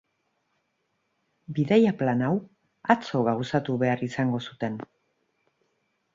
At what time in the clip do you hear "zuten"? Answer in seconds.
4.51-4.83